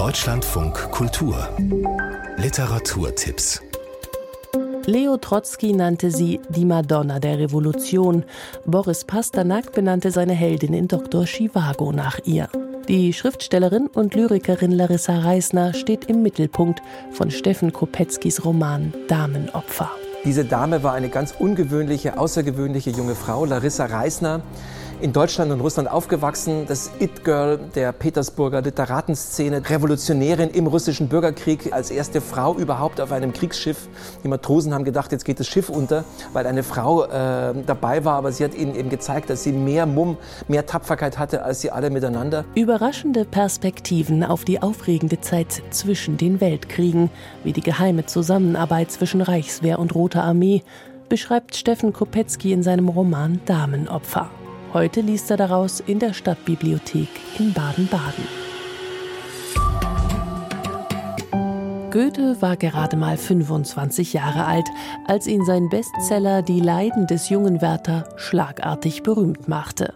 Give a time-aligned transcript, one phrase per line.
[0.00, 1.46] Deutschlandfunk Kultur
[2.38, 3.60] Literaturtipps
[4.86, 8.24] Leo Trotzki nannte sie die Madonna der Revolution.
[8.64, 11.26] Boris Pasternak benannte seine Heldin in Dr.
[11.26, 12.48] Chivago nach ihr.
[12.88, 16.80] Die Schriftstellerin und Lyrikerin Larissa Reisner steht im Mittelpunkt
[17.12, 19.90] von Steffen Kopetzkis Roman Damenopfer.
[20.24, 24.40] Diese Dame war eine ganz ungewöhnliche, außergewöhnliche junge Frau, Larissa Reisner
[25.02, 31.90] in Deutschland und Russland aufgewachsen, das It-Girl der Petersburger Literatenszene, Revolutionärin im russischen Bürgerkrieg, als
[31.90, 33.88] erste Frau überhaupt auf einem Kriegsschiff.
[34.22, 38.14] Die Matrosen haben gedacht, jetzt geht das Schiff unter, weil eine Frau äh, dabei war,
[38.14, 40.16] aber sie hat ihnen eben gezeigt, dass sie mehr Mumm,
[40.48, 42.44] mehr Tapferkeit hatte als sie alle miteinander.
[42.54, 47.10] Überraschende Perspektiven auf die aufregende Zeit zwischen den Weltkriegen,
[47.44, 50.62] wie die geheime Zusammenarbeit zwischen Reichswehr und Roter Armee,
[51.08, 54.30] beschreibt Steffen Kopetzky in seinem Roman Damenopfer.
[54.72, 57.08] Heute liest er daraus in der Stadtbibliothek
[57.40, 58.24] in Baden-Baden.
[61.90, 64.68] Goethe war gerade mal 25 Jahre alt,
[65.08, 69.94] als ihn sein Bestseller Die Leiden des jungen Werther schlagartig berühmt machte.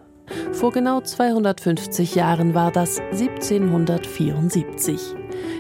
[0.51, 5.01] Vor genau 250 Jahren war das 1774.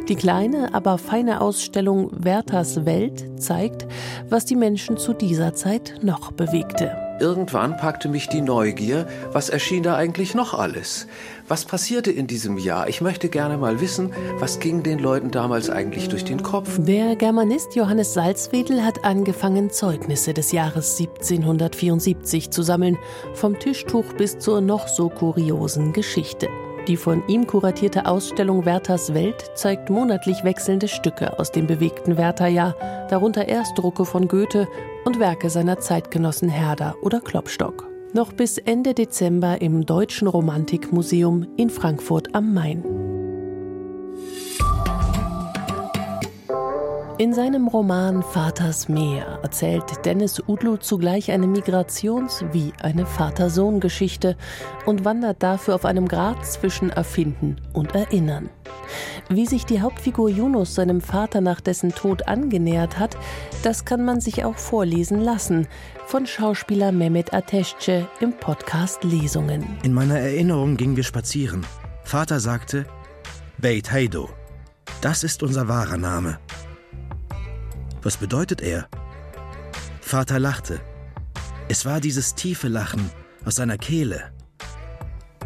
[0.08, 3.86] Die kleine, aber feine Ausstellung Werthers Welt zeigt,
[4.28, 7.03] was die Menschen zu dieser Zeit noch bewegte.
[7.20, 11.06] Irgendwann packte mich die Neugier, was erschien da eigentlich noch alles?
[11.46, 12.88] Was passierte in diesem Jahr?
[12.88, 16.70] Ich möchte gerne mal wissen, was ging den Leuten damals eigentlich durch den Kopf?
[16.78, 22.98] Der Germanist Johannes Salzwedel hat angefangen, Zeugnisse des Jahres 1774 zu sammeln,
[23.34, 26.48] vom Tischtuch bis zur noch so kuriosen Geschichte.
[26.88, 32.74] Die von ihm kuratierte Ausstellung Werthers Welt zeigt monatlich wechselnde Stücke aus dem bewegten Wertherjahr,
[33.08, 34.68] darunter Erstdrucke von Goethe
[35.04, 37.88] und Werke seiner Zeitgenossen Herder oder Klopstock.
[38.12, 42.84] Noch bis Ende Dezember im Deutschen Romantikmuseum in Frankfurt am Main.
[47.16, 54.36] In seinem Roman Vaters Meer erzählt Dennis Udlu zugleich eine Migrations- wie eine Vater-Sohn-Geschichte
[54.84, 58.50] und wandert dafür auf einem Grat zwischen Erfinden und Erinnern.
[59.30, 63.16] Wie sich die Hauptfigur Yunus seinem Vater nach dessen Tod angenähert hat,
[63.62, 65.66] das kann man sich auch vorlesen lassen
[66.06, 69.64] von Schauspieler Mehmet Ateşce im Podcast Lesungen.
[69.82, 71.64] In meiner Erinnerung gingen wir spazieren.
[72.02, 72.84] Vater sagte,
[73.56, 74.28] Beit Heido.
[75.00, 76.38] Das ist unser wahrer Name.
[78.02, 78.88] Was bedeutet er?
[80.00, 80.80] Vater lachte.
[81.68, 83.10] Es war dieses tiefe Lachen
[83.46, 84.32] aus seiner Kehle.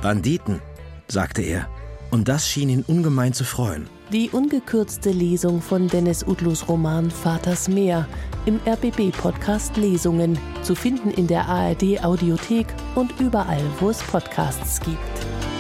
[0.03, 0.61] Banditen,
[1.07, 1.69] sagte er,
[2.11, 3.89] und das schien ihn ungemein zu freuen.
[4.13, 8.09] Die ungekürzte Lesung von Dennis Udlus Roman Vaters Meer
[8.47, 15.58] im RBB-Podcast Lesungen, zu finden in der ARD Audiothek und überall, wo es Podcasts gibt.